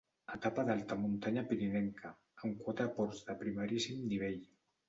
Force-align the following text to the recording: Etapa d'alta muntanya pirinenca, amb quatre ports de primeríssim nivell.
Etapa 0.35 0.63
d'alta 0.69 0.97
muntanya 1.01 1.43
pirinenca, 1.51 2.13
amb 2.47 2.65
quatre 2.65 2.89
ports 2.97 3.23
de 3.29 3.37
primeríssim 3.45 4.05
nivell. 4.17 4.43